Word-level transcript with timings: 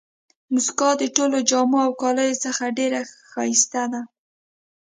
مسکا 0.53 0.89
د 1.01 1.03
ټولو 1.15 1.37
جامو 1.49 1.77
او 1.85 1.91
کالیو 2.01 2.41
څخه 2.45 2.63
ډېره 2.77 3.01
ښایسته 3.31 3.83
ده. 3.93 4.01